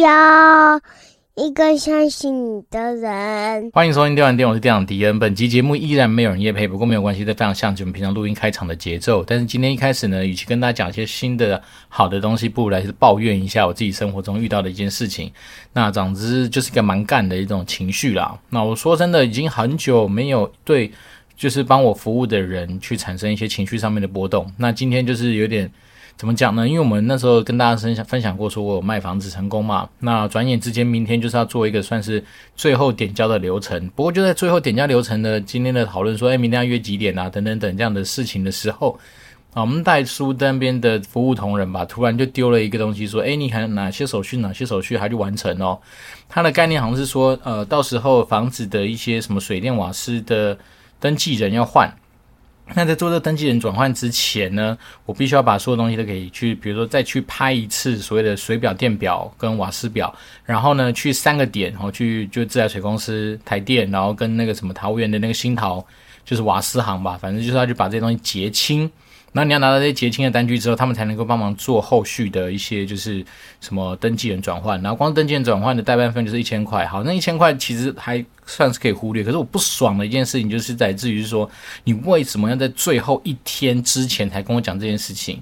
[0.00, 0.80] 要
[1.34, 3.70] 一个相信你的人。
[3.72, 5.18] 欢迎收听电玩店，我是店长迪恩。
[5.18, 9.24] 本集节目依然没有人夜配，不过没有关系，这非常像我们平常录音开场的节奏。
[9.24, 15.32] 但是今天一开始呢，与其跟大家讲一些新的好的东西，不如来抱怨一下我自己生活中遇到的一件事情。
[15.72, 18.38] 那总之就是一个蛮干的一种情绪啦。
[18.50, 20.92] 那我说真的，已经很久没有对
[21.36, 24.52] 就是帮我服务的人去产生一些情绪上面的波动。
[24.56, 25.68] 那今天就是有点。
[26.18, 26.66] 怎么讲呢？
[26.66, 29.88] 因为我们那时候跟大家分享分享过，说我有卖房子成功嘛。
[30.00, 32.22] 那转眼之间，明天就是要做一个算是
[32.56, 33.88] 最后点交的流程。
[33.94, 37.30] 不过就在最后点交流程的今天的讨论说，哎，明天要约几点啊？
[37.30, 38.98] 等等等这样的事情的时候，
[39.54, 44.38] 啊，我们代书那边的服务同仁吧，突然就丢了一个东西，说，哎，你还哪些手续？
[44.38, 45.78] 哪些手续还去完成哦？
[46.28, 50.58] 他的概念好像是说，呃，到时候房子的一些什么水电瓦斯的
[50.98, 51.88] 登记人要换。
[52.74, 65.84] 那在做这个登记人转换之前呢，我必须要把所有东西都可以去，比如说再去拍一次所谓的水表、电表跟瓦斯表，然后呢去三个点，然后去就自来水公司、台电，然后跟那个什么桃园的那个新桃，
[66.24, 68.90] 就是瓦斯行吧，反正就是要去把这些东西结清。
[69.32, 73.24] 那你要拿到这些结清的单据之后，他们才能够帮忙做后续的一些，就是
[73.60, 74.80] 什么登记人转换。
[74.80, 76.86] 然后光登记人转换的代办费就是一千块。
[76.86, 79.22] 好，那一千块其实还算是可以忽略。
[79.22, 81.48] 可是我不爽的一件事情就是在自于说，
[81.84, 85.40] 你为什么要在最后一天之前才跟我讲这件事情？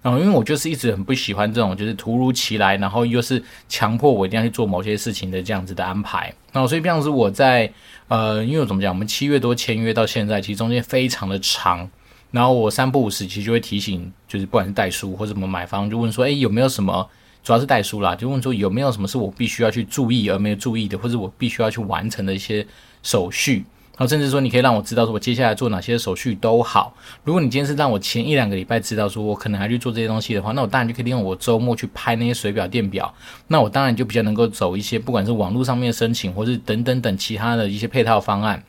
[0.00, 6.32] 然后因为我就是一直很不喜欢这种就是突如其来，然后又是强迫我一定要去做某些事情的这样子的安排。
[6.52, 7.70] 那所以这样子我在
[8.08, 11.88] 呃，因为我怎么讲，我们七月多签约到现在，其实中间非常的长。
[12.30, 17.08] 然后我三不五时其实就会提醒，就是不管是代书或者什么买方，就问说，哎，有没有什么，
[17.42, 22.66] 主要是代书啦，就问说有没有什么是我必须要去注意而没有注意的，或者我必须要去完成的一些
[23.02, 23.64] 手续。
[23.96, 26.94] 然后甚至说，你可以让我知道说我接下来做哪些手续都好。
[27.24, 33.12] 如果你今天是让我前一两个礼拜知道说我可能还去做这些东西的话，那我当然就可以利用我周末去拍那些水表、电表。
[33.48, 38.62] 那我当然就比较能够走一些，不管是网络上面申请，或是等等等其他的一些配套方案。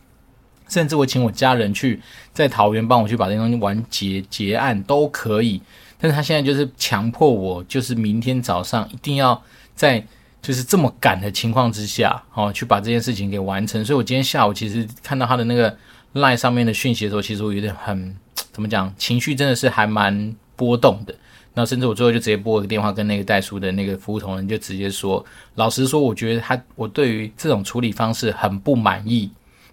[0.69, 1.99] 甚至我请我家人去
[2.31, 5.61] 在桃园帮我去把这东西完结结案都可以，
[5.97, 9.41] 但是他现在就是强迫我，就是明天早上一定要
[9.75, 10.01] 在
[10.41, 13.83] 就是这么赶的情况之下，哦，去把这件事情给完成。
[13.83, 15.75] 所以我今天下午其实看到他的那个
[16.13, 18.15] line 上面的讯息的时候，其实我有点很
[18.51, 21.15] 怎么讲，情绪真的是还蛮波动的。
[21.55, 25.25] 那甚至我最后就直接拨了个电话跟那个代书的那个服务同仁，就直接说，
[25.55, 29.29] 老实说，我觉得他我对于这种处理方式很不满意。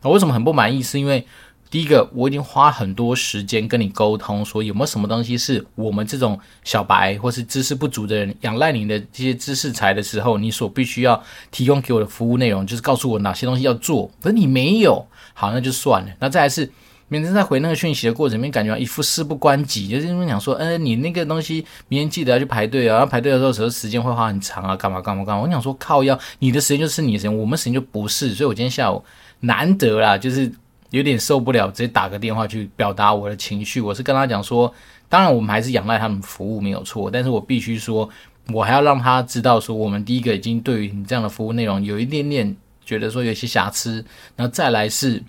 [0.06, 0.82] 我为什么很不满意？
[0.82, 1.26] 是因为
[1.68, 14.08] 第一个，我已经花很多时间跟你沟通，说有没有什么东西是我们这种小白或是知识不足的人仰赖你的这些知识财的时候，你所必须要提供给我的服务内容，就是告诉我哪些东西要做。
[14.22, 16.08] 可是你没有，好，那就算了。
[16.20, 16.70] 那再来是，
[17.08, 25.42] 每次在回那个讯息的过程里面，感觉一副事不关己，就是因为想说，嗯，你那个东西明天记得要去排队啊，然后排队的时候时候时间会花很长啊，干嘛干嘛干嘛。
[25.42, 28.32] 我想说靠要，你的时间就是你的时间，我们时间就不是。
[28.36, 29.02] 所以我今天下午。
[29.40, 30.50] 难得啦，就是
[30.90, 33.80] 有点受不了，直接打个电话去表达我的情绪。
[33.80, 34.72] 我是跟他讲说，
[35.08, 38.08] 当然我们还是仰赖他们服务没有错，但是我必须说，
[38.52, 44.04] 我还要让他知道说，我们第一个已经对于你这样的服务内容有一点点觉得说有些瑕疵，
[44.34, 45.22] 然后再来是，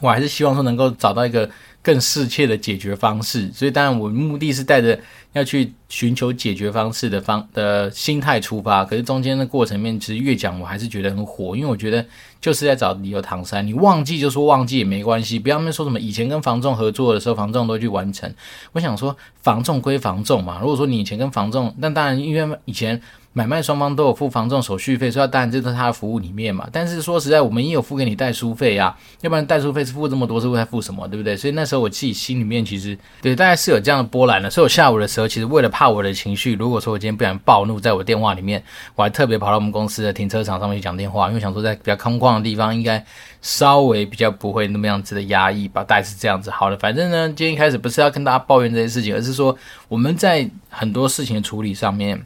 [0.00, 1.48] 我还是希望说能够找到一个
[1.82, 3.50] 更适切的解决方式。
[3.52, 4.98] 所以当然我目的是带着。
[5.34, 12.06] 要去寻求解决方式的方的心态出发，可是中间的过程面，其实越讲我还是觉得很火，因为我觉得
[12.44, 13.62] 就是在找理由搪塞。
[13.62, 18.30] 你忘记就说忘记也没关系，不要那说什么以前跟房仲合作的时候，房仲都去完成。
[18.72, 23.00] 我想说，房仲归房仲嘛，如果说你以前跟房仲，但当然因为以前。
[23.36, 26.68] 买卖双方都有付房仲手续费，所以当然这是他的服务里面嘛。
[26.70, 31.36] 但是说实在，我们也有付给你代书费啊，要不然代书费是付这么多，是为了付什么，对不对？
[31.36, 34.48] 所以那时候我自己心里面其实对大概是有这样的波澜的。
[34.48, 38.62] 所以我下午的时候，其实为了怕我的情绪，如果说我今天不想暴怒，在我电话里面，
[38.94, 43.04] 我还特别跑到我们公司的停车场上面去讲电话，因为想说在比较空旷的地方，应该
[43.42, 45.82] 稍微比较不会那么样子的压抑吧。
[45.82, 46.52] 大概是这样子。
[46.52, 49.56] 好了，反正呢，今天一开始不是要跟大家抱怨这些事情，而是说
[49.88, 52.24] 我们在很多事情的处理上面。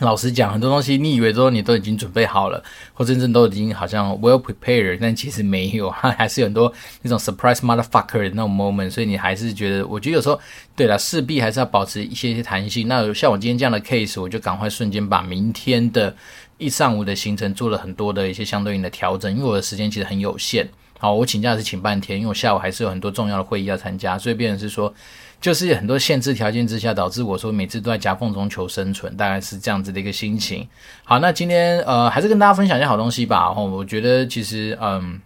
[0.00, 2.62] 老实讲，很多东西你以为说你都已经准备好了，
[2.94, 10.40] 或真正都已经好像 well prepared，但其实没有， 还是有很多那种 surprise motherfucker 的那种 moment，所以你还是觉得，我觉得有时候，
[10.74, 12.88] 对了，势必还是要保持一些些弹性。
[12.88, 16.16] 那像我今天这样的 case，我就赶快瞬间把明天的
[16.56, 20.66] 一上午的行程做了很多的一些相对应的调整，因为我的时间其实很有限。
[20.98, 24.92] 好，我请假是请半天，因为我下午还是有很多重要的会议要参加，所以变成是说。
[25.40, 30.68] 就是很多限制条件之下，导致我说每次都在夹缝中求生存，大概是这样子的一个心情。
[31.04, 33.52] 好，那今天呃还是跟大家分享一些好东西吧。
[33.56, 35.18] 哦，我觉得其实嗯，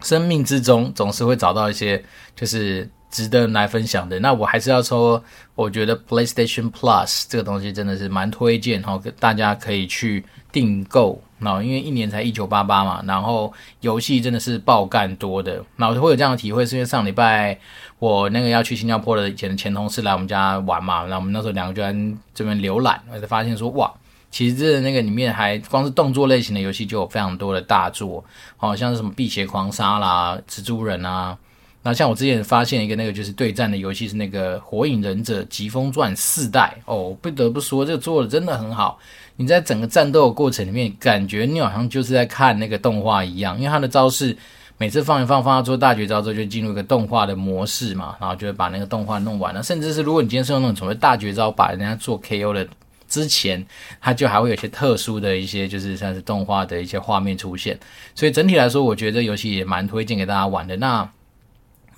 [0.00, 2.02] 生命之中总是会找到一些
[2.34, 4.18] 就是值得来分享的。
[4.20, 5.22] 那我还是要说，
[5.54, 11.22] 我觉得 PlayStation Plus 这个东西真的是蛮推荐哈，大家可以去订购。
[11.38, 15.62] 那因为一年才一九八八嘛，然后游戏真的是爆干多的。
[15.76, 17.58] 那我会有这样的体会，是因为上礼拜
[17.98, 21.94] 我那个要去新加坡的以前的前同事来我们家玩嘛，然后我们那时候两个就在
[22.34, 23.92] 这边浏览，我才发现说哇。
[24.28, 28.22] 其实这那个里面还光是动作类型的游戏就有非常多的大作，
[28.58, 31.38] 好、像是什么《辟邪狂杀》啦、《蜘蛛人》啊。
[31.82, 38.98] 那像我之前发现一个那个就是对战的游戏是那个《火影忍者疾风传四代》哦，不得不说这个做的真的很好。
[39.36, 44.36] 你在整个战斗的过程里面，感觉你好像就是在看那个动画一样，因为它的招式
[44.78, 49.62] 每次放一放，放到做大绝招之后就进入一个动画的模式嘛，然后就会把那个动画弄完了。
[49.62, 52.66] 甚至是如果你今天是用那种所谓大绝招把人家做 KO 的。
[53.08, 53.64] 之前
[54.00, 57.78] 它就还会有一些特殊的一些，就是像是动画的一些画面出现，
[58.16, 60.76] 所以整体来说，我觉得游戏也蛮推荐给大家玩的。
[60.78, 61.08] 那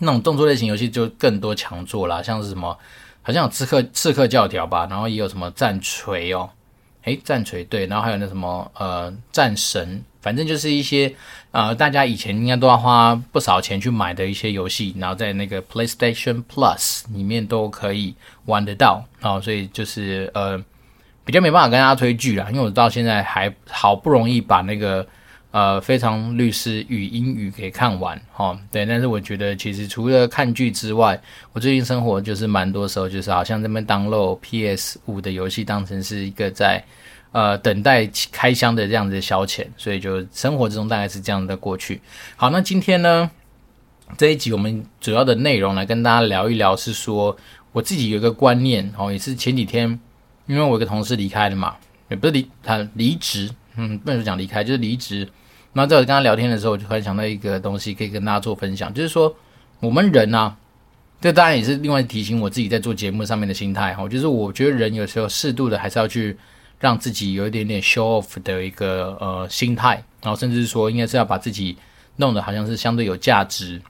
[0.01, 2.79] 那种动作类型游戏就更多强作啦，像是什么，
[3.23, 6.51] 好像有刺客刺客教条吧，然后也有什么战锤哦，
[7.05, 11.15] 诶，战锤对，然后还有那什么呃战神，反正就是一些
[11.51, 18.15] 呃大家以前应该都要花不少钱去买的一些游戏，然后在那个 PlayStation Plus 里面都可以
[18.47, 20.63] 玩得到啊，所以就是呃。
[21.25, 25.07] 比较没办法跟大家推剧啦，因为我到现在还好不容易把那个
[25.51, 28.59] 呃《非常律师与英语》给看完哈。
[28.71, 31.21] 对，但是我觉得其实除了看剧之外，
[31.53, 36.85] 我最近生活就是蛮多时候就是好像这边 download PS 五的游戏当成是一个在
[37.33, 42.01] 呃等待开箱的这样子的消遣，所以就生活之中大概是这样的过去。
[42.37, 43.31] 好，那今天呢
[44.17, 47.37] 这一集我们主要的内容来跟大家聊一聊，是说
[47.73, 49.99] 我自己有一个观念哦，也是前几天。
[50.47, 51.77] 因为我一个同事离开了嘛，
[52.09, 55.27] 也不是离他离职，嗯，不能讲离开，就是离职。
[55.73, 59.33] 那在我跟他聊天的时候，我就突然想到一个东西，可以跟大家做分享，就是说
[59.79, 60.57] 我们人啊，
[61.21, 66.37] 这当然也是另外提醒我自己在做节目上面的心态哈，就是我觉得人有时候适度的还是要去
[66.81, 71.77] 让自己有一点点 show off 的一个呃心态，然后甚至是说应该是要把自己
[72.17, 73.81] 弄得好像是相对有价值。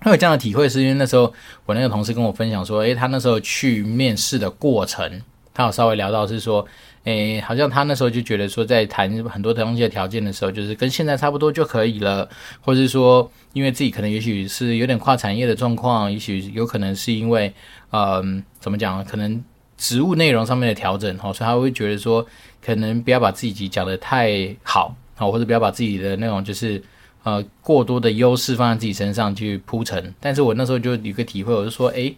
[0.00, 1.34] 会有这样的体会，是因为那时候
[1.66, 5.20] 我那个同事跟我分享说，诶，他那时候去面试的过程。
[5.58, 6.64] 他有稍微聊到是说，
[7.02, 12.28] 诶，好像他那时候就觉得说，在谈很多东西的条件的时候，就是跟现在差不多就可以了，
[12.60, 17.52] 或者是说，因为自己可能也许是有点跨产业的状况，也许有可能是因为，
[17.90, 19.42] 嗯，怎么讲，可能
[19.76, 22.24] 职务内容上面的调整，哈，所以他会觉得说，
[22.64, 26.80] 可能不要把自己讲得太好，好，或者不要把自己的那种就是
[27.24, 30.14] 呃过多的优势放在自己身上去铺陈。
[30.20, 32.16] 但是我那时候就有个体会，我就说，诶，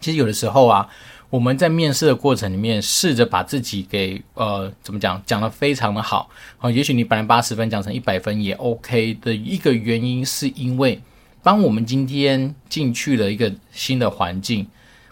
[0.00, 0.88] 其实有的时候啊。
[1.32, 11.00] 我们在面试的过程里面，试着把自己给呃怎么讲讲得非常的好啊，也许你本来八十分讲成一百分也 OK 的一个原因，是因为
[11.42, 14.66] 当我们今天进去了一个新的环境，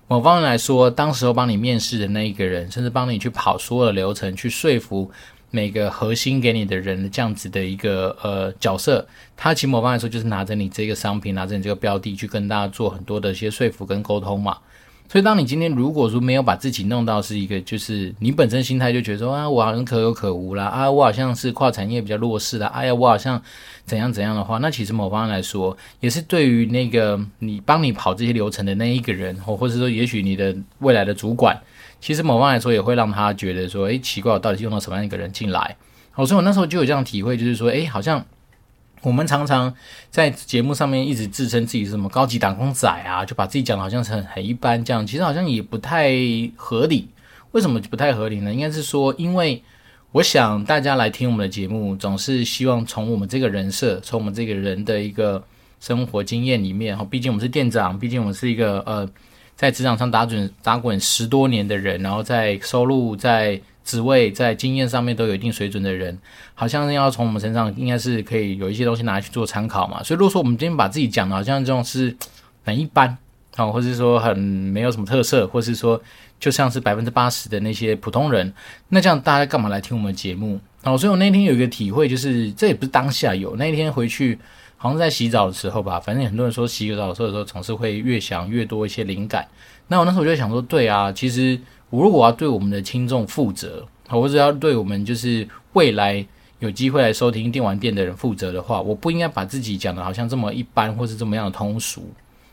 [0.09, 5.11] 某方面来说，当时候帮你面试的那一个人，甚至帮你去跑所有的流程，去说服
[5.51, 9.09] 每个核心给你的人的这样子的一个呃角色，
[9.39, 14.59] 他其实某方来说就是拿着你这个商品，拿着你这个标的去跟大家做很多的一些说服跟沟通嘛。
[15.11, 23.43] 所以，当你今天如果说没有把自己弄到是一个，就是你本身心态就觉得说啊，我好像可有可无啦，啊，我好像是跨产业比较弱势的，哎呀，我好像
[23.85, 31.61] 怎样怎样的话，那其实某方面来说，也是对于那个你帮你跑这些流程的那一个人，或或者说，也许你的未来的主管，
[32.01, 35.77] 其实某方来说也会让他觉得说，哎，奇怪，我到底用到什么样一个人进来？
[36.13, 38.25] 好，所以我那时候就有这样体会，就是说，哎，好像。
[39.03, 39.75] 我们常常
[40.11, 46.13] 在节目上面一直自称自己是什么高级打工仔啊，就把自己讲的好像是很很一般这样，其实好像也不太
[46.55, 47.09] 合理。
[47.53, 48.53] 为什么不太合理呢？
[48.53, 49.63] 应该是说，因为
[50.13, 55.43] 我想大家来听我们的节目，总是希望从我们这个人设，从我们这个人的一个
[55.81, 59.09] 生活经验里面，哈，毕竟我们是店长，毕竟我们是一个呃，
[59.57, 63.61] 在职场上打滚打滚十多年的人，然后在收入在。
[63.91, 66.17] 职位在经验上面都有一定水准的人，
[66.55, 70.01] 好像要从我们身上应该是可以有一些东西拿去做参考嘛。
[70.01, 72.17] 所以如果说我们今天把自己讲的好像这种是
[72.65, 73.19] 很一般
[73.57, 76.01] 啊，或者是说很没有什么特色，或是说
[76.39, 78.55] 就像是百分之八十的那些普通人，
[78.91, 80.61] 那这样大家干嘛来听我们的节目？
[80.85, 84.39] 哦，所以我那天有一个体会，就是这也不是当下有，那一天回去
[84.77, 89.49] 好像在洗澡的时候吧，反正很多人说洗个澡的时候总是会越想越多一些灵感。
[89.89, 91.59] 那我那时候我就想说，对啊，其实。
[91.91, 96.25] 我如果要对我们的听众负责，或者要对我们就是未来
[96.61, 102.09] 有机会来收听电玩店的人负责的话，我不应该把自己讲的好像这么一般，或是这么样的通俗。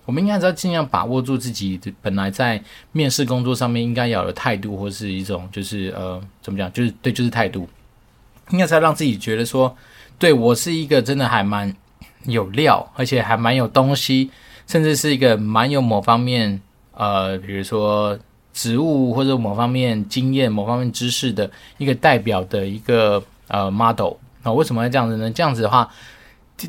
[0.05, 7.67] 我们应该是要尽量把握住自己本来在面试工作上面应该有的态度，或是一种就是呃怎么讲，就是对，就是态度，
[8.51, 9.75] 应该是要让自己觉得说，
[10.17, 11.75] 对我是一个真的还蛮
[12.25, 14.31] 有料，而且还蛮有东西。
[14.67, 16.61] 甚至是一个蛮有某方面
[16.93, 18.19] 呃，比如说
[18.57, 21.47] 职务或者某方面经验、某方面知识的
[21.77, 24.13] 一个代表的一个呃 model。
[24.41, 25.29] 那为什么要这样子呢？
[25.29, 25.87] 这样子的话。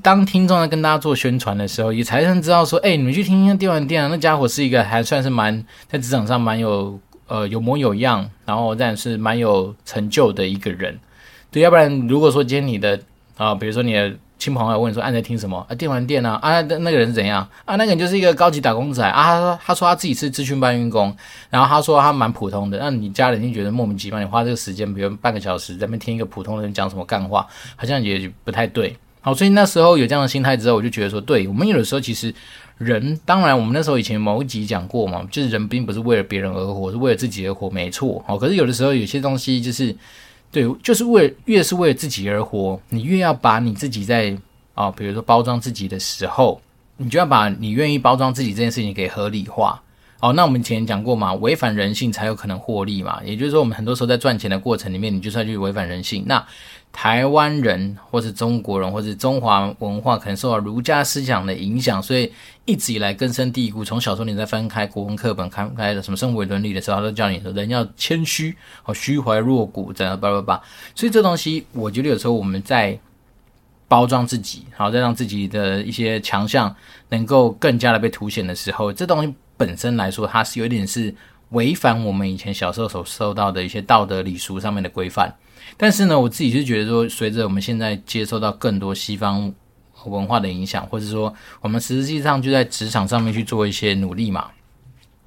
[0.03, 10.99] 当听众在跟大家做宣传的时候，也才能知道说，哎，你们去听听电玩店啊，那家伙是一个还算是蛮在职场上蛮有呃有模有样，然后但是蛮有成就的一个人。
[11.51, 13.01] 对，要不然如果说今天你的
[13.39, 15.75] 啊、比如说你的亲朋好友问你说，啊，你在听什么啊？
[15.75, 16.39] 电玩店啊？
[16.41, 17.75] 啊，那个人怎样啊？
[17.75, 19.25] 那个人就是一个高级打工仔啊。
[19.25, 21.15] 他说他说他自己是资讯搬运工，
[21.51, 22.79] 然后他说他蛮普通的。
[22.79, 28.97] 那你家人就觉得莫名其妙，你花这个时间，比如半个小时在那边听一个普通人讲什么干话，好像也不太对。
[29.21, 32.33] 好，所以那时候有这样的心态之后，我就觉得说，对，我们有的时候其实
[32.79, 38.23] 人，当然我们那时候以前某一集讲过嘛，就是人并不是为了别人而活，是为了自己而活，没错。
[38.27, 39.95] 好，可是有的时候有些东西就是，
[40.51, 44.37] 对，就是为越是为自己而活，你越要把你自己在
[44.75, 46.61] 啊，比如说包装自己的时候，
[46.97, 49.83] 你就要把你愿意包装自己这件事情给合理化。
[50.21, 56.25] 好，那我们以前讲过嘛，违反人性才有可能获利嘛，也就是说，我们很多时候在赚钱的过程里面，你就是要去违反人性。
[56.27, 56.45] 那
[56.91, 62.33] 台湾人，或是中国人，或是中华文化，可能受到儒家思想的影响，所以
[62.65, 63.85] 一直以来根深蒂固。
[63.85, 68.57] 从小时候你在翻开国文课本，看开的什么生活伦理的时候，他都教你说人要谦虚，
[68.87, 70.61] 哦，虚怀若谷，这样叭叭叭。
[70.97, 72.99] 所以这东西，我觉得有时候我们在
[73.87, 76.75] 包装自己，好，再让自己的一些强项
[77.11, 81.15] 能够更加的被凸显的时候，这东西本身来说，它是有点是
[81.51, 85.35] 违反我们以前小时候所受到的一些道德礼俗上面的规范。
[85.77, 89.53] 但是呢，我自己是觉得说，随着我们现在接受到更多西方
[90.07, 94.49] 文化的影响，或者说我们实际上就在职场上面去做一些努力嘛。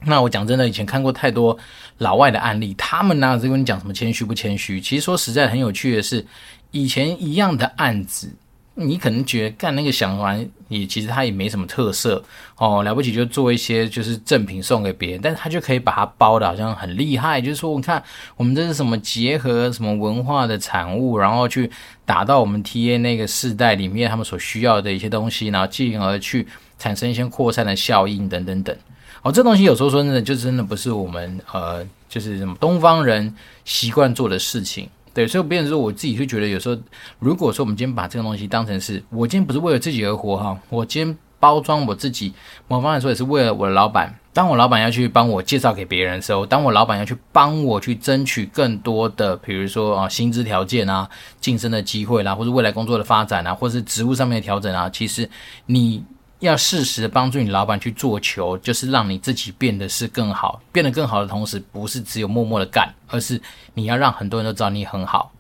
[0.04, 1.56] 那我讲真的，以前看过太多
[2.00, 4.82] 老外的案例，他们哪有在跟你讲什么谦虚不谦虚？
[4.82, 6.26] 其实说实在很有趣的是，
[6.72, 8.34] 以前一样的案子。
[8.74, 12.24] 你可能觉得干那个想玩也其实他也没什么特色
[12.56, 18.02] 哦，了不起就做一些就是赠品送给别人，但是他就可以把它包的好像很厉害，就是说我看
[18.38, 21.70] 我们这是什么结合什么文化的产物，然后去
[22.06, 26.48] 打到我们 TA 那个世代里面他们所需要的一些东西，然后进而去
[26.80, 28.76] 产生一些扩散的效应等等等。
[29.22, 33.36] 哦，这东西有时候说真的就真的不是我们呃就是什么东方人
[33.66, 34.90] 习惯做的事情。
[35.14, 36.78] 对，所以变成说，我自己就觉得有时候，
[37.20, 42.34] 如果说我们今天把这个东西当成是我今天不是为了自己而活哈，我今天包装我自己，
[42.68, 44.14] 某方面来说也是为了我的老板。
[44.34, 55.30] 当我老板要去帮我介绍给别人的时候，当我老板要去帮我去争取更多的，比如说啊薪资条件啊、晋升的机会啦，或者未来工作的发展啊，或者是职务上面的调整啊，其实
[55.66, 56.04] 你。
[56.42, 63.42] 要适时的帮助你老板去做球，就是让你自己变得是更好，变得更好的同时，不是只有默默的干，而是
[63.76, 65.32] 你要让很多人都知道你很好。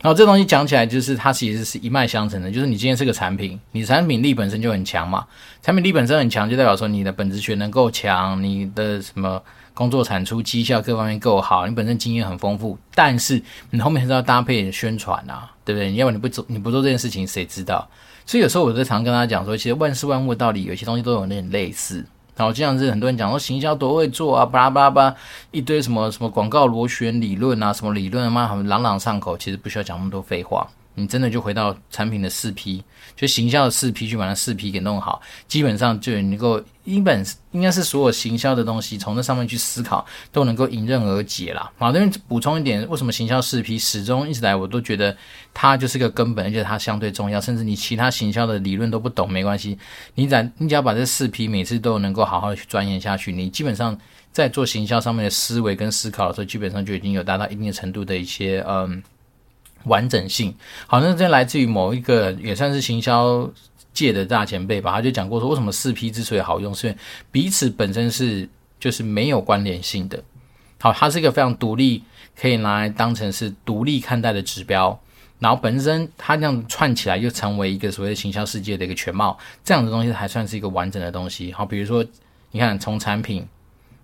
[0.00, 5.24] 然后这东西讲起来，就是它其实是一脉相承的，就是你今天是个产品，你产品力本身就很强嘛，
[5.62, 9.40] 产品力本身很强，就代表说你的本质学能够强，你的什么
[9.72, 13.40] 工作产出绩效各方面够好，你本身经验很丰富，但是
[13.70, 15.90] 你后面还是要搭配宣传啊，对不对？
[15.90, 17.88] 你要不然你不做，你不做这件事情，谁知道？
[18.32, 22.02] 所以有时候我在常跟他讲说，其实万事万物道理有些东西都有点类似。
[22.34, 25.16] 然后这样子很多人讲说行销多会做啊，巴拉巴拉巴拉
[25.50, 30.66] 一堆什么什么广告螺旋理论啊，什么理论嘛，很朗朗上口，其实不需要讲那么多废话。
[30.94, 32.84] 你真的就回到产品的四 P，
[33.16, 41.70] 就行销的四 P，去把那四 P 给弄好，基本上就能够，基本应该是所有行销的东西，从那上面去思考，都能够迎刃而解啦。
[41.78, 45.16] 好，这边补充一点，为什么行销四 P 始终一直来，我都觉得
[45.54, 47.40] 它就是个根本，而且它相对重要。
[47.40, 49.78] 甚至你其他行销的理论都不懂没关系，
[50.14, 53.98] 你只你只要把这四 P 每次都能够好好去钻研下去，你基本上
[54.30, 59.02] 在做行销上面的思维跟思考的时候，基本上就已经有达到一定程度的一些嗯。
[59.84, 60.54] 完整性
[60.86, 63.50] 好，那这来自于某一个也算是行销
[63.92, 66.98] 界的大前辈吧，他就讲过说，为什么四 P 之所以好用，是因为
[67.30, 68.48] 彼此本身是
[68.80, 70.22] 就是没有关联性的。
[70.80, 72.02] 好，它是一个非常独立，
[72.34, 74.98] 可以拿来当成是独立看待的指标，
[75.38, 81.52] 然后本身它这样串起来又成为一个所谓的行销世界的一个全貌，这样的东西还算是一个完整的东西。
[81.52, 82.04] 好，比如说
[82.50, 83.46] 你看从产品，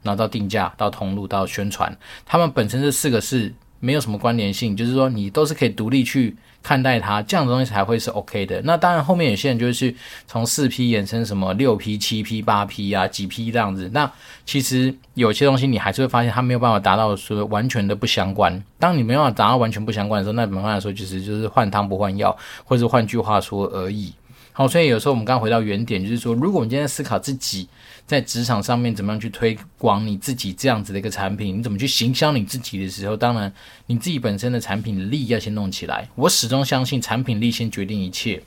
[0.03, 3.55] 然后到定价，到通路，到宣传，他们本身这四个是。
[3.81, 8.61] 没有什么关联性，就是说你都是可以独立去看待它，这样的东西才会是 OK 的。
[8.63, 9.95] 那当然，后面有些人就是
[10.27, 13.89] 从四 P 衍生什么六 P、七 P、八 P 啊，几 P 这样子。
[13.93, 14.11] 那
[14.45, 18.63] 其实有些东西你还是会发现它没有办法达到说完全的不相关。
[18.79, 24.13] 当你没有办法达到完全不相关的时候，那没办法说其实就是换汤不换药，或者换句话说而已。
[24.53, 27.69] 好，所以有时候我们刚回到原点，就是说，如果我们今天思考自己。
[28.09, 31.59] 在职场上面怎么样去推广你自己这样子的一个产品？
[31.59, 33.53] 你怎么去行销你自己的时候，当然
[33.85, 36.09] 你自己本身的产品力要先弄起来。
[36.15, 38.43] 我始终相信产品力先决定一切。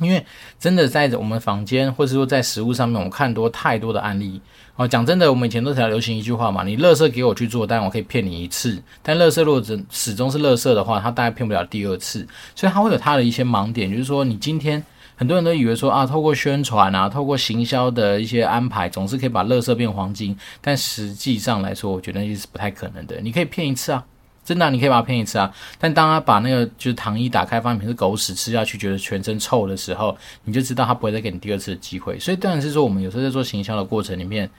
[0.00, 0.24] 因为
[0.58, 4.40] 真的在我们房间，或者说在实物上面，我看多太多的案例。
[4.76, 8.82] 哦，讲真的，我们以前都才流行一句话嘛，你乐色给我去做，但我可以骗你一次。
[9.02, 12.26] 但乐色如果始始终是乐色的话，他大概骗不了第二次。
[12.54, 14.82] 所以他会有他的一些盲点，就是说，你今天
[15.20, 20.34] 很多人都以为说啊，透过宣传啊，透过行销的一些安排，总是可以把垃圾变黄金。
[20.62, 23.20] 但实际上来说，我觉得那是不太可能的。
[23.20, 24.02] 你可以骗一次啊。
[24.42, 25.54] 真的、你可以把它骗一次啊！
[25.78, 32.18] 但当他把那个就是糖衣打开，发现是狗屎，吃下去觉得全身臭的时候，你就知道他不会再给你第二次的机会。
[32.18, 34.50] 所以当然是说，我们有时候在做行销的过程里面，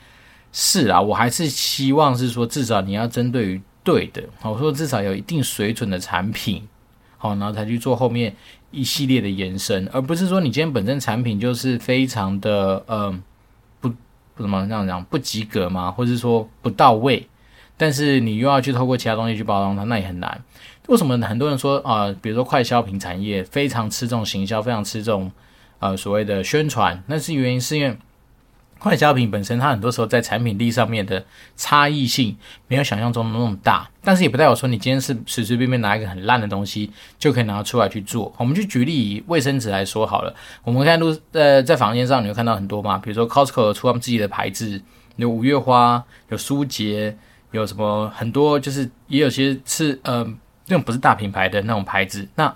[0.54, 6.66] 是啊，我还是希望是说，至少你要针对于对的，我说至少有一定水准的产品，
[7.18, 8.34] 好，然后才去做后面
[8.72, 13.14] 一系列的延伸，而不是说你今天本身产品就是非常的呃
[13.80, 13.90] 不
[14.34, 17.28] 不怎么这样讲不及格嘛，或者是说不到位。
[17.78, 20.44] 但是你又要去透过其他东西去包装它，那也很难。
[20.88, 25.32] 为什么很多人说啊、比如说快消品产业非常吃这种行销，非常吃这种
[25.80, 27.02] 呃所谓的宣传？
[27.08, 27.98] 那是原因是因为
[28.82, 31.24] 快消品本身它很多时候在产品力上面的
[31.56, 32.36] 差异性
[32.68, 33.88] 没有想象中的那么大。
[34.04, 38.34] 但是也不代表说你今天是随随便便拿一个很烂的东西就可以拿出来去做。
[38.38, 40.34] 我们就举例以卫生纸来说好了，
[40.64, 44.82] 我们看路呃在房间上你会看到很多嘛，比如说 Costco 出他们自己的牌子，
[45.18, 47.16] 有五月花，有舒洁。
[47.52, 50.24] 有什么很多，就是也有些是呃，
[50.68, 52.26] 那种不是大品牌的那种牌子。
[52.36, 52.56] 那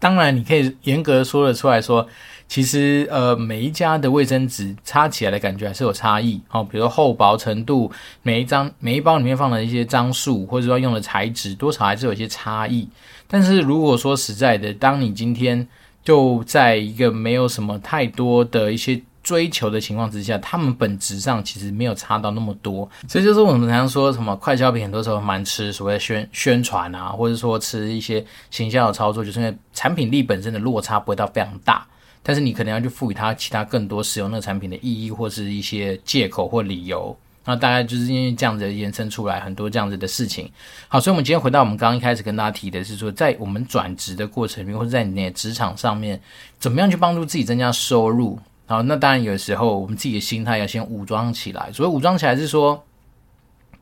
[0.00, 2.04] 当然，你可以严格说得出来说，
[2.48, 6.62] 其实呃，每一家的卫生纸擦起来的感觉还是有差异哦。
[6.64, 7.90] 比如说厚薄程度，
[8.22, 12.88] 每一张每一包里面放的一些张数，或者说用的材质，多少还是有一些差异。
[13.26, 15.66] 但是如果说实在的，当你今天
[16.04, 19.02] 就在一个没有什么太多的一些。
[19.26, 31.84] 追求的情况之下，他们本质上其实没有差到那么多，所以就是我们常常说什么快消品，很多时候蛮吃所谓宣宣传啊，或者说吃一些行销的操作，就是因为产品力本身的落差不会到非常大，
[32.28, 40.50] 但是你可能要去赋予它其他更多使用那个产品的意义，或是一些借口或理由，那大概就是因为这样子延伸出来很多这样子的事情。
[40.88, 46.20] 好，所以我们今天回到我们刚刚一开始跟大家提的是说，在我们转职的过程里面，或者在你的职场上面，
[46.58, 48.36] 怎么样去帮助自己增加收入？
[48.66, 51.70] 好，那当然有时候我们自己的心态要先武装起来。
[51.72, 52.84] 所谓武装起来是说，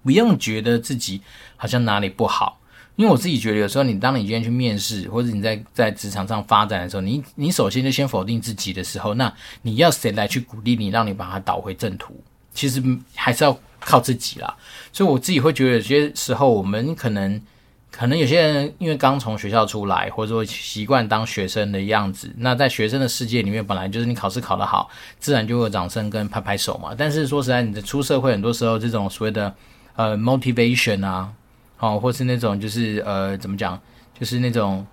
[0.03, 1.23] 不用觉得自己
[1.57, 2.59] 好像哪里不好，
[2.97, 12.23] 因为我自己觉得有时候你当你今天去面试，或者你在在职场上发展的时候，你你首先就先否定自己的时候，那你要谁来去鼓励你，让你把它导回正途？
[12.53, 12.83] 其实
[13.15, 14.57] 还是要靠自己啦。
[14.93, 17.41] 所以我自己会觉得有些时候我们可能。
[17.97, 26.93] 可能有些人因为刚从学校出来，或者说习惯当学生的样子，那在学生的世界里面，本来就是你考试考得好，自然就会有掌声跟拍拍手嘛。
[26.99, 29.55] 但是说实在，你的出社会，很多时候这种所谓的
[29.95, 31.33] 呃 motivation 啊，
[31.85, 33.79] 哦，或是那种就是呃怎么讲，
[34.19, 34.87] 就是那种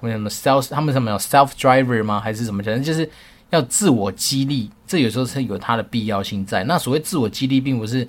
[0.00, 2.20] 为什么 self 他们什么有 self driver 吗？
[2.20, 2.62] 还是怎么？
[2.62, 3.08] 讲就是
[3.50, 6.62] 要自我激励，这有时候是有它的必要性在。
[6.64, 8.06] 那所谓自我激励，并不是。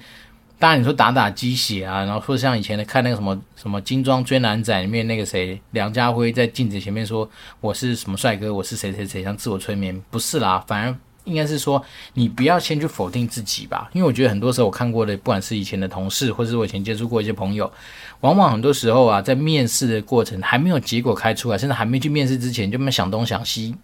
[0.62, 7.30] 当然，你说打打鸡血啊，然后说像以前的看那个什么什么精装追男仔里面那个谁梁家辉在镜子前面说
[7.62, 10.94] 我是什么帅哥，我是谁谁谁，像自我催眠，不是啦，反而
[11.26, 17.72] 应该是说你不要先去否定自己吧，因为我觉得很多时候我看过的，不管是以前的同事，或者是我以前接触过一些朋友，
[18.22, 23.76] 往往很多时候啊，在面试的过程还没有结果开出来，甚至还没去面试之前，就没想东想西。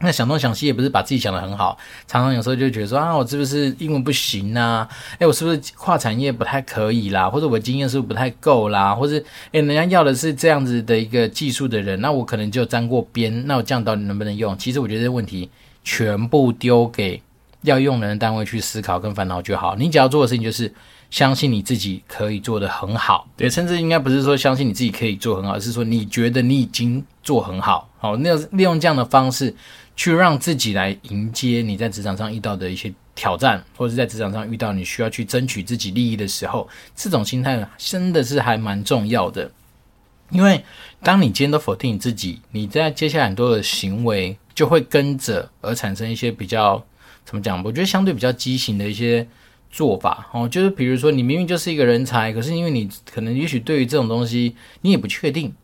[0.00, 4.88] 那想东想西也不是把自己想得很好，常常有时候就觉得说啊，我是不是英文不行啊？
[5.18, 7.28] 诶，我是不是跨产业不太可以啦？
[7.28, 8.94] 或者我经验是不是不太够啦？
[8.94, 14.56] 或者诶，人家要的是这样子的一个技术的人，那我可能就沾过边，那我这样到底能不能用？
[14.56, 15.50] 其实我觉得这问题
[15.88, 17.22] 全部丢给
[17.62, 19.74] 要用人的单位去思考跟烦恼就好。
[19.74, 20.70] 你只要做的事情就是
[21.10, 29.54] 相信你自己可以做得很好，对，甚至应该不是说相信你自己可以做很好，而是说你觉得你已经做很好，好，那利用这样的方式。
[30.00, 39.50] 去让自己来迎接你在职场上遇到的一些挑战，或者是在职场上遇到你需要去争取自己利益的时候，这种心态真的是还蛮重要的。
[40.30, 40.64] 因为
[41.02, 46.84] 当你今天都否定你自己，你在接下来很多的行为就会跟着而产生一些比较
[47.24, 47.62] 怎么讲？
[47.62, 49.24] 我觉得相对比较畸形的一些
[49.70, 55.54] 做法哦，就是比如说你明明就是一个人才，可是因为你可能也许对于这种东西你也不确定。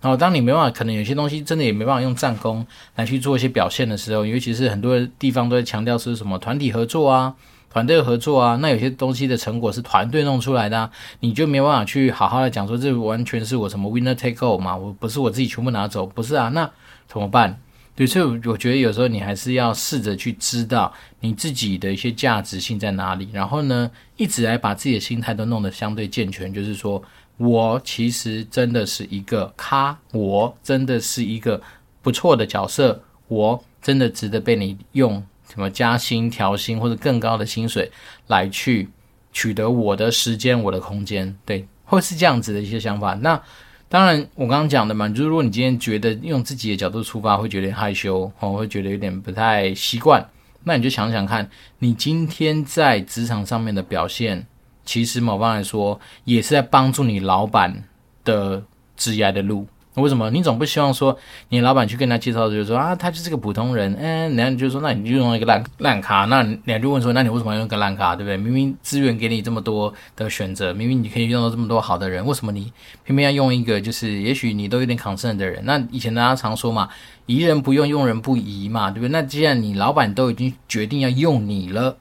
[0.00, 7.34] 然后，当你没办法，可能有些东西真的也没办法用战功来去做一些表现的时候，尤其是很多地方都在强调是什么团体合作啊、
[7.68, 16.70] 团队合作啊，那有些东西的成果是团队弄出来的，你就没办法去好好的讲说这完全是我什么 winner take all 嘛，我不是我自己全部拿走，不是啊，那
[17.06, 17.60] 怎么办？
[17.98, 27.02] 对，所以我觉得有时候你还是要试着去知道你自己的一些价值性在哪里，然后呢，一直来把自己的心态都弄得相对健全，就是说。
[27.38, 31.62] 我其实真的是一个咖，我真的是一个
[32.02, 37.92] 不错的角色，我真的值得被你用什么加薪、调薪或者更高的薪水
[38.26, 38.88] 来去
[39.32, 43.14] 取得我的时间、我的空间，对，会是这样子的一些想法。
[43.14, 43.40] 那
[43.90, 50.22] 当然，我刚刚讲的嘛，就是如果你今天觉得用自己的角度出发，会觉得害羞，哦，会觉得有点不太习惯，
[50.64, 51.48] 那你就想想看，
[51.78, 54.46] 你今天在职场上面的表现，
[54.84, 57.82] 其实某方来说，也是在帮助你老板
[58.24, 58.62] 的
[58.94, 59.66] 职业的路。
[60.00, 61.16] 为什么你总不希望说
[61.48, 68.36] 你老板去跟他介绍，就是说啊，他就是个普通人，嗯，然后你就说，那你就用一个烂烂卡，那你就问说，那你为什么要用个烂卡，对不对？
[68.36, 72.72] 明明资源给你这么多的选择，明明你可以用到这么多好的人，为什么你
[73.04, 75.62] 偏偏要用一个就是也许你都有点 concern 的人？
[75.64, 76.88] 那以前大家常说嘛，
[77.26, 79.08] 疑人不用，用人不疑嘛，对不对？
[79.08, 81.96] 那既然你老板都已经决定要用你了。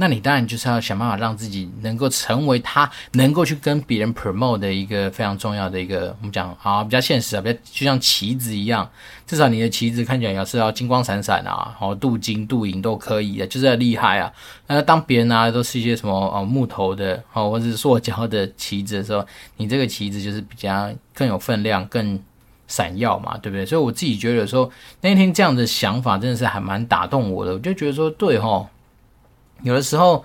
[0.00, 8.88] 那你当然就是要想办法让自己能够成为他能够去跟别人 promote 的一个非常重要的一个，我们讲啊比较现实啊，比较就像旗子一样，
[9.26, 14.32] 至少你的旗子看起来要是要金光闪闪啊，哦镀金镀银都可以的，就是要厉害啊。
[14.68, 22.16] 那当别人拿的都是一些什么哦木头的哦或者是塑胶的旗子的时候，你这个旗子就是比较更有分量、更
[22.68, 23.66] 闪耀嘛，对不对？
[23.66, 28.64] 所以我自己觉得说那天这样的想法真的是还蛮打动我的，我就觉得说对哦。
[29.62, 30.24] 有的时候，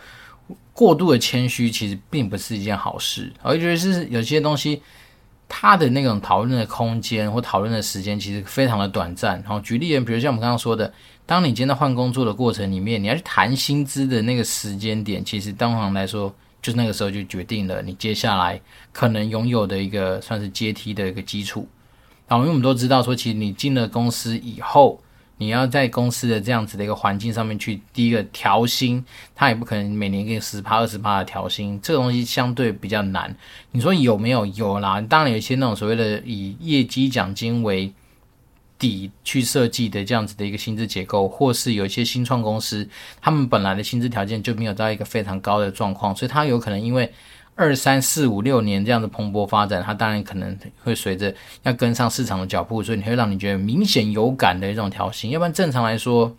[0.74, 3.32] 过度的谦虚其实并不是一件好事。
[3.42, 4.82] 我觉得是有些东西，
[5.48, 9.40] 它的那种讨论的空间或讨论的时间其实非常的短暂。
[9.42, 10.92] 然后举例，比如像我们刚刚说的，
[11.26, 18.60] 当你今天在换工作的过程里面，你要去谈薪资的那个时间点，其实当行来说，就那个时候就决定了你接下来
[18.92, 21.68] 可能拥有的一个算是阶梯的一个基础。
[22.28, 25.00] 然后因为我们都知道说，其实你进了公司以后。
[25.44, 29.04] 你要在公司的这样子的一个环境上面去，第一个调薪，
[29.36, 33.36] 他也不可能每年给你十趴二十趴的调薪，这个东西相对比较难。
[33.72, 34.46] 你说有没有？
[34.46, 37.92] 有啦，当然有一些那种所谓的以业绩奖金为
[38.80, 42.88] 底去设计的这样子的一个薪资结构，或是有一些新创公司，
[43.20, 47.12] 他们本来的薪资条件就没有到一个非常高的状况，所以他有可能因为。
[47.56, 55.30] 二三四五六年这样的蓬勃发展，它当然可能会随着要跟上市场的脚步，所以你会让你觉得明显有感的一种调薪。
[55.32, 56.36] 要不然正常来说，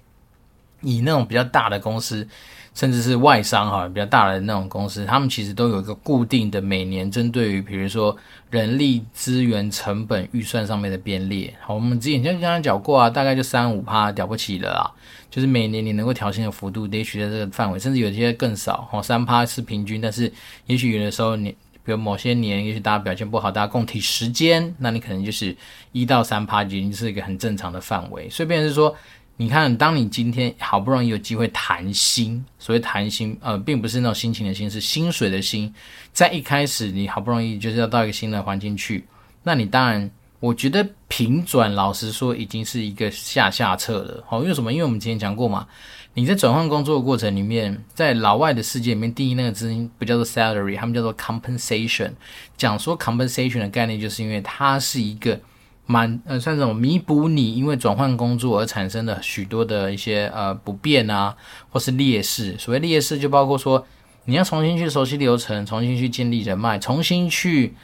[0.80, 2.26] 以那种比较大的公司，
[2.74, 8.16] 甚至是外商哈比较大的那种公司，他们其实都有一个固定的每年针对于比如说
[8.50, 11.54] 人力资源成本预算上面的编列。
[11.60, 14.90] 好，我们之前就刚刚讲过啊，大概就三五趴了不起了啊。
[15.30, 20.32] 就是每年你能够调薪的幅度，也许在这个范围，甚至有些更少哦，三趴是平均，但是
[20.66, 21.50] 也许有的时候你，
[21.84, 25.56] 比如某些年，也许大家表现不好，大家共体时间，那你可能就是
[25.90, 28.30] 一到三趴，已经是一个很正常的范围。
[28.30, 28.94] 所以，变是说，
[29.36, 35.72] 你看，当你今天好不容易有机会谈薪，所谓谈薪，呃，并不是那种心情的薪，是薪水的薪，
[36.12, 39.04] 在一开始你好不容易就是要到一个新的环境去，
[39.42, 40.10] 那你当然。
[40.40, 44.22] 我觉得平转，老实说，已经是一个下下策了。
[44.28, 44.70] 好，因为什么？
[44.70, 45.66] 因为我们之前讲过嘛，
[46.12, 52.10] 你在转换工作的过程里面，在老外的世界里面，定义那个资金不叫做 salary，他们叫做 compensation。
[52.58, 55.40] 讲说 compensation 的概念，就是因为它是一个
[55.86, 61.36] 满呃，算这种弥补你因为转换工作而产生的许多的一些呃不便啊，
[61.70, 62.56] 或是劣势。
[62.58, 63.86] 所谓劣势，就包括说
[64.24, 67.74] 你要重新去熟悉流程，重新去建立人脉，重新去。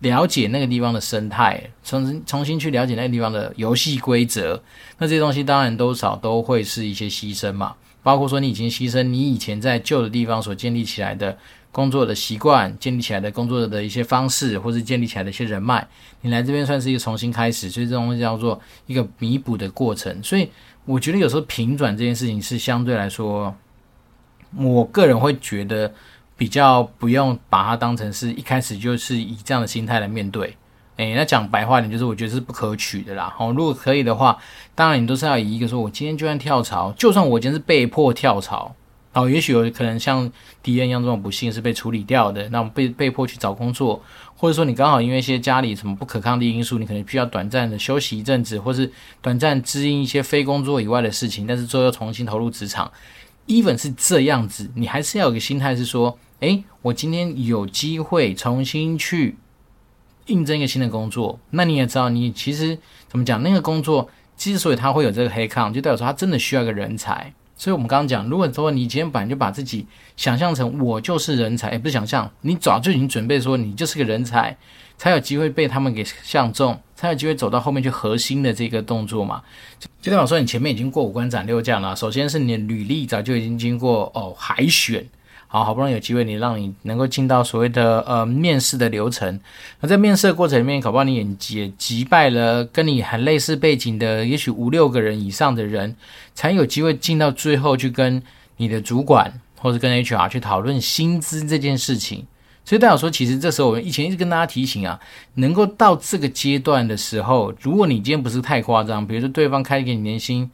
[0.00, 4.62] 了解那个地方的生态，重新重新去了解那个地方的游戏规则，
[4.96, 7.74] 那这些东西当然多少都会是一些牺牲嘛。
[8.00, 11.36] 包括说你已经牺牲你以前在旧的地方所建立起来的
[11.72, 15.86] 工作的习惯，建立起来的工作的一些方式，或是建立起来的一些人脉，
[16.22, 20.22] 你来这边算是一个重新开始，所以这东西叫做一个弥补的过程。
[20.22, 20.50] 所以
[20.84, 23.54] 我觉得有时候平转这件事情是相对来说，
[24.56, 25.92] 我个人会觉得。
[26.38, 30.56] 比较不用把它当成是一开始就是以这样的心态来面对，
[30.94, 33.34] 诶，那讲白话点就是我觉得是不可取的啦。
[33.40, 34.38] 哦，如果可以的话，
[34.72, 38.72] 当然你都是要以一个说，我今天就算跳槽，就算我今天是被迫跳槽，
[39.18, 40.30] 哦，也许有可能像
[40.62, 44.00] 迪恩一样这种不幸是被处理掉的，那被被迫去找工作，
[44.36, 52.90] 或者说你刚好因为一些家里什么不可抗力因素，你可能需要短暂的休息一阵子，或是短暂支应一些非工作以外的事情，但是之后又重新投入职场
[53.48, 56.18] ，even 是这样子，你还是要有个心态是说。
[56.40, 59.36] 诶，我今天有机会重新去
[60.26, 62.78] 应征一个新的工作，那你也知道，你其实
[63.08, 67.34] 怎么讲，那个工作之所以他会有这个黑抗，就代表说他真的需要一个人才。
[67.58, 69.84] 所以我们刚刚讲，如果说你今天本来就把自己
[70.16, 74.56] 想象成我就是人才，也不是想象，你早就已经准备说你就是个人才，
[74.96, 79.42] 才有机会被他们给相中，才有机会走到后面去核心的这个动作嘛。
[80.00, 85.04] 就代表说你前面已经过五关斩六将了，首先是你的履历早就已经经过哦海选。
[85.50, 89.40] 好，好不容易有机会，你让你能够进到所谓的呃面试的流程。
[89.80, 95.96] 那在面试的过程里面，考不好你也也击败了跟你很类似背景的，也许五六个人以上的人，
[96.34, 98.22] 才有机会进到最后去跟
[98.58, 102.26] 你的主管或者跟 HR 去讨论薪资这件事情。
[102.62, 105.00] 所以代表说，其实这时候我们以前一直跟大家提醒啊，
[105.36, 110.50] 能够到这个阶段的时候，如果你今天不是太夸张，比如说对方开给你年薪。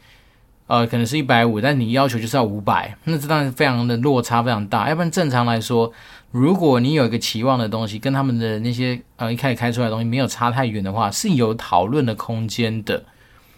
[0.74, 4.88] 呃，可能是一百五，但你要求就是要五百，那这当然非常的落差非常大。
[4.88, 5.92] 要不然正常来说，
[6.32, 12.96] 如果你有一个期望的东西，跟他们的那些呃一开始开出来的东西没有差太远的话，是有讨论的空间的。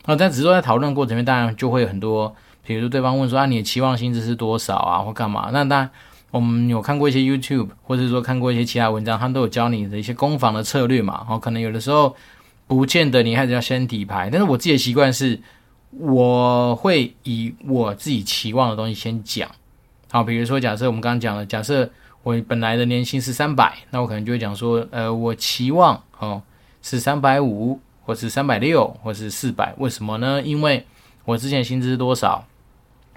[0.02, 5.48] 啊、呃，但只是说在讨论过程里面，当然就会有很多，比如说对方问说啊，你的期望薪资是多少啊，或干嘛？
[5.54, 5.90] 那当然
[6.30, 11.24] 我们有看过一些 YouTube，或者说看过一些其他文章，他们都有教你的一些攻防的策略嘛。
[11.26, 12.14] 然哦，可能有的时候
[12.66, 15.40] 不见得你还是要先底牌，但是我自己的习惯是。
[15.90, 19.50] 我会以我自己期望的东西先讲，
[20.10, 21.88] 好，比如说假设我们刚刚讲了，假设
[22.22, 26.42] 我本来的年薪是三百，那我可能就会讲说，呃，我期望哦
[26.82, 30.42] 是三百五，或是三百六，或是四百，为什么呢？
[30.42, 30.84] 因为
[31.24, 32.44] 我之前薪资多少，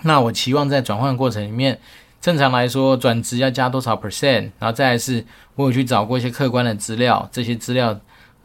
[0.04, 1.78] 那我期望在转换过程里面，
[2.22, 8.00] 正常来说转职要加多少 percent，然后再来是我有去找过一些客观的资料，这些资料。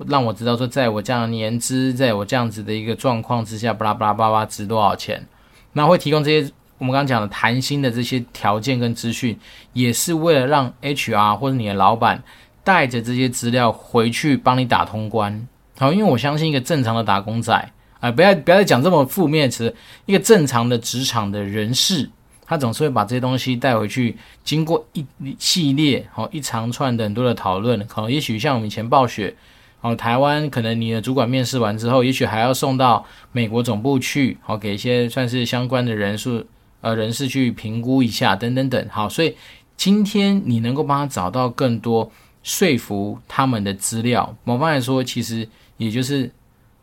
[0.09, 5.25] 让我知道说，在我这样的年资，在我这样子的一个状况之下，巴拉巴拉巴拉值多少钱？
[5.73, 9.39] 那会提供这些我们刚刚讲的谈薪的这些条件跟资讯，
[9.73, 12.23] 也是为了让 HR 或者你的老板
[12.65, 15.47] 带着这些资料回去帮你打通关。
[15.79, 17.53] 好，因为我相信一个正常的打工仔，
[18.01, 19.75] 啊、不要不要再讲这么负面词，
[20.07, 22.11] 一个正常的职场的人士，
[22.45, 25.07] 他总是会把这些东西带回去，经过一
[25.39, 29.35] 系列好一长串的很多的讨论，可能也许像我们以前暴雪。
[29.85, 36.42] 哦，台湾可能你的主管面试完之后，也许还要送到美国总部去，好给一些算是相关的人数
[36.81, 38.88] 呃人士去评估一下，等等等。
[38.90, 39.37] 好，所以
[39.77, 42.11] 今天你能够帮他找到更多
[42.42, 46.31] 说服他们的资料，某方来说，其实也就是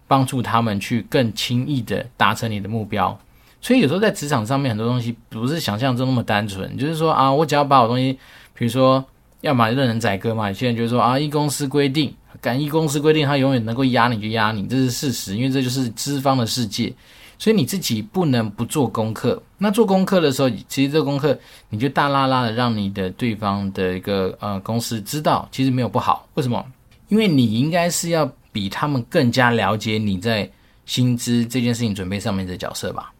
[0.07, 3.19] 帮助他们去更轻易的达成你的目标。
[3.59, 8.13] 所以有时候在职场上面，很多东西不是想象中那么单纯，就是说啊，我只要把我东西，
[8.53, 9.03] 比如说
[9.41, 12.13] 要么任人宰割嘛，有些人就是说啊，一公司规定。
[12.41, 16.91] 敢依公司规定，他永远能够压你就压你，这是事实，因为这就是资方的世界，
[17.38, 19.41] 所以你自己不能不做功课。
[19.60, 21.38] 那做功课的时候，其实这功课
[21.69, 26.27] 你就大拉拉的让你的对方的一个呃公司知道，其实没有不好。
[26.34, 26.65] 为什么？
[27.10, 30.49] 因为你应该是要比他们更加了解你在
[30.86, 33.13] 薪资这件事情准备上面的角色吧，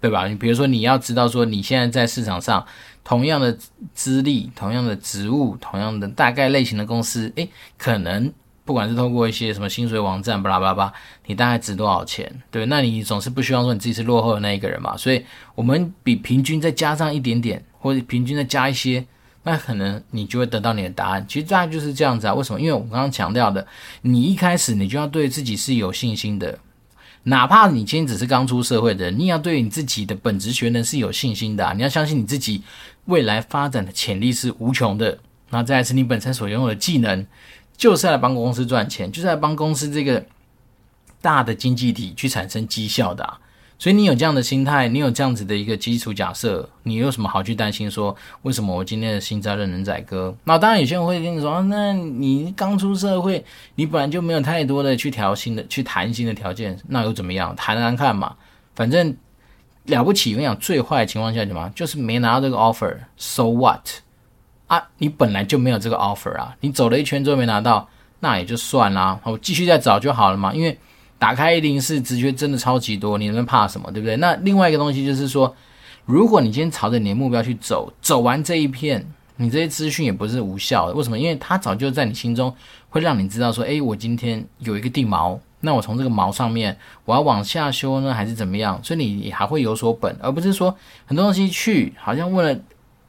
[0.00, 0.28] 对吧？
[0.28, 2.64] 你比如说你要知道说你现在在市场上
[3.02, 3.58] 同样的
[3.92, 8.32] 资历、同样的职务、同样的大概类型的公司，诶，可能。
[8.68, 10.92] 不管是透过一些什么薪水网站，巴拉巴拉巴，
[11.24, 12.30] 你大概值多少钱？
[12.50, 14.94] 对，那你总是不希望说你自己是落后的那一个人嘛？
[14.94, 19.06] 所以，我们比平均再加上一点点，或者平均再加一些，
[19.42, 21.24] 那可能你就会得到你的答案。
[21.26, 22.34] 其实大概就是这样子啊。
[22.34, 22.60] 为什么？
[22.60, 23.66] 因为我刚刚强调的，
[24.02, 26.58] 你一开始你就要对自己是有信心的，
[27.22, 31.72] 哪怕你今天只是刚出社会的人，你要对你自己的本职学能是有信心的啊。
[31.72, 32.62] 你要相信你自己
[33.06, 35.16] 未来发展的潜力是无穷的。
[35.48, 37.26] 那再来是你本身所拥有的技能。
[37.78, 40.22] 就是来帮公司赚钱，就是来帮公司这个
[41.22, 43.38] 大的经济体去产生绩效的啊。
[43.80, 50.34] 所以你有这样的心态，你有这样子的一个基础假设，你有什么好去担心说，为什么我今天的薪资任人宰割？
[50.42, 53.44] 那当然有些人会跟你说，那你刚出社会，
[53.76, 57.54] 你本来就没有太多的去调薪的、去谈薪的条件，那又怎么样？
[57.54, 58.34] 谈谈看嘛，
[58.74, 59.16] 反正
[59.84, 60.34] 了不起。
[60.34, 61.70] 我想，最坏的情况下什么？
[61.76, 63.88] 就是没拿到这个 offer，so what？
[64.68, 67.88] 啊，你本来就没有这个 offer 啊，你走了一圈之后没拿到，
[68.20, 70.52] 那也就算啦，我继续再找就好了嘛。
[70.54, 70.78] 因为
[71.18, 74.16] 打开104职缺真的超级多，你能怕什么，对不对？
[74.18, 75.52] 那另外一个东西就是说，
[76.04, 79.04] 如果你今天朝着你的目标去走，走完这一片，
[79.36, 80.92] 你这些资讯也不是无效的。
[80.94, 81.18] 为什么？
[81.18, 82.54] 因为它早就在你心中
[82.90, 86.76] 会让你知道说，诶，我今天有一个定锚，那我从这个锚上面
[87.06, 88.78] 我要往下修呢，还是怎么样？
[88.84, 90.76] 所以你还会有所本，而不是说
[91.06, 92.60] 很多东西去好像问了。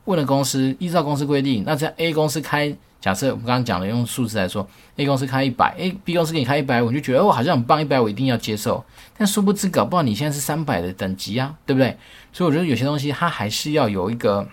[0.09, 4.67] 问了公司，依照公司规定，那在 A 公司开，假设我们刚刚讲的用数字来说
[4.97, 8.83] ，A 公司开一百，A B 公司给你开一百，我就觉得哦，好像很棒，一百我一定要接受。
[9.15, 11.95] 但殊不知，搞不好你现在是三百的等级啊，对不对？
[12.33, 14.47] 所以我觉得有些东西它还是要有一个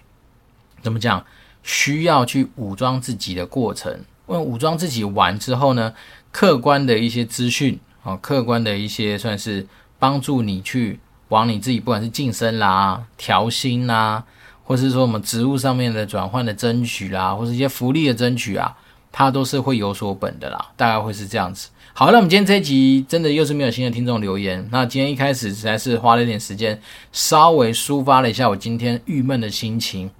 [0.82, 1.24] 怎么讲，
[1.62, 3.98] 需要去武装自己的过程。
[4.26, 5.94] 问武装自己完之后呢，
[6.30, 9.66] 客观的一些资讯啊，客观的一些算是
[9.98, 14.22] 帮助你去往你自己，不管是晋升啦、调薪啦。
[14.66, 18.76] 或是说我们职务上面的转换的争取啦，或是一些福利的争取啊，
[19.12, 21.68] 它都是会有所本的啦，大概会是这样子。
[21.94, 24.68] 好，那我们今天这一集真的又是没有新的听众留言。
[24.70, 26.79] 那今天一开始实在是花了一点时间，
[27.12, 30.11] 稍微抒发了一下我今天郁闷的心情。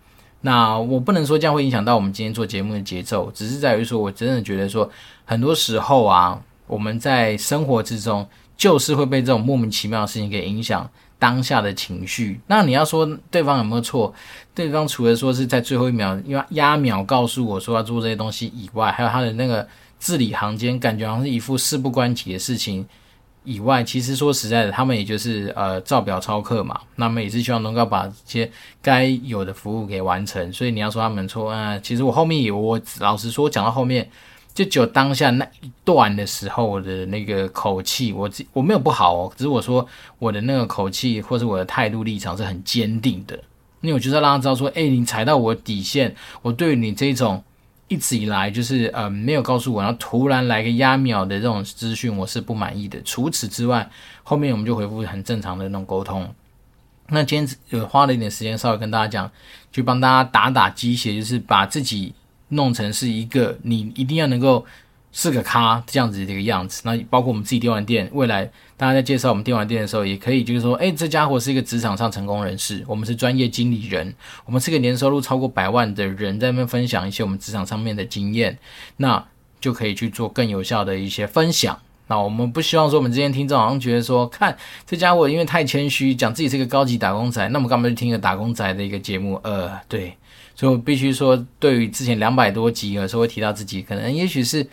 [0.41, 4.89] 那我不能说这样会影响到我们今天做节目的节奏，只是在于说，我真的觉得说，
[5.25, 10.89] 很多时候啊，我们在生活之中就是会被这种莫名其妙的事情给影响
[11.27, 12.41] 当下的情绪。
[12.47, 14.15] 那你要说对方有没有错？
[14.55, 19.67] 对方除了说是在最后一秒因为压秒告诉我说要做这些东西以外，还有他的那个
[19.99, 22.87] 字里行间，感觉好像是一副事不关己的事情。
[23.43, 26.81] 以外，其实说实在的，他们也就是呃照表操课嘛。
[26.97, 30.53] 那么也是希望能够把这些该有的服务给完成。
[30.53, 34.09] 所以你要说他们错啊、其实我后面有，我老实说，讲到后面，
[34.57, 39.87] 就只有当下那一段的时候的那个口气，我我没有不好哦，只是我说
[40.19, 43.39] 我的那个口气或者我的态度立场是很坚定的。
[43.83, 47.45] 因为我就是要让他知道说，哎，你踩到我底线，我对你这种。
[47.89, 53.01] 一直以来就是呃没有告诉我，然后突然来个压秒的这种资讯，我是不满意的。
[53.03, 53.89] 除此之外，
[54.25, 56.29] 后面我们就回复很正常的那种沟通。
[57.11, 59.31] 那今天有花了一点时间，稍微跟大家讲，
[59.71, 62.13] 就帮大家打打鸡血，就是把自己
[62.49, 64.65] 弄成是一个你一定要能够。
[65.13, 68.45] 是个咖这样子的一个样子，那包括我们自己电玩店，未来
[68.77, 78.59] 大家在介绍我们电玩店的时候，也可以就是说，哎，这家伙是一个职场上成功人士，我们是专业经理人，我们是个年收入超过百万的人，在那边分享一些我们职场上面的经验，
[78.99, 79.27] 那
[79.59, 81.79] 就可以去做更有效的一些分享。
[82.09, 84.55] 那我们不希望说我们这些听众好像觉得说，看
[84.87, 89.41] 这家伙因为太谦虚，讲自己是个高级打工仔，那我们干嘛去听个打工仔的一个节目？
[89.43, 90.15] 呃，对，
[90.57, 94.67] 所以必须说，对于之前两百多集有时候会提到自己，可能也许是。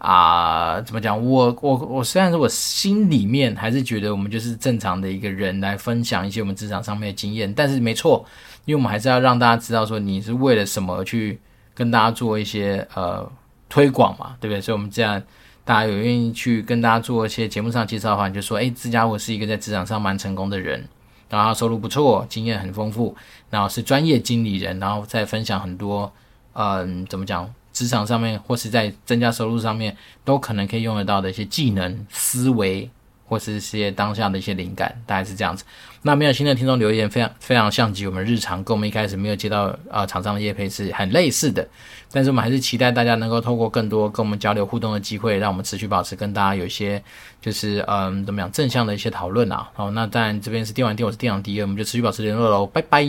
[0.00, 1.20] 啊、怎么讲？
[1.26, 8.24] 我我我虽然说我心里面还是觉得我们就是正常的一个人来分享一些我们职场上面的经验，但是没错，
[8.64, 11.36] 因为我们还是要让大家知道说你是为了什么去
[11.74, 13.28] 跟大家做一些呃
[13.68, 14.60] 推广嘛，对不对？
[14.60, 15.20] 所以我们这样
[15.64, 20.86] 大家有愿意去跟大家做一些节目上介绍的话，你就说，哎，这家伙是一个在职场上蛮成功的人，
[21.28, 23.16] 然后收入不错，经验很丰富，
[23.50, 26.12] 然后是专业经理人，然后再分享很多，
[26.52, 27.52] 嗯、怎么讲？
[27.70, 32.90] 职场上面，或是在增加收入上面，都可能可以用得到的一些技能、思维，
[33.24, 35.64] 或是一些当下的一些灵感，大概是这样子。
[36.08, 41.68] 那没有新的听众留言，非常非常像极我们日常，跟我们一开始没有接到啊厂商的业配是很类似的。
[42.10, 47.02] 但是我们还是期待大家能够透过更多跟我们交流互动的机会，让我们持续保持跟大家有一些
[47.42, 49.68] 就是嗯怎么样正向的一些讨论啊。
[49.74, 53.04] 好，那当然这边是电玩店，我是电玩第一，我们就持续保持联络喽，拜拜。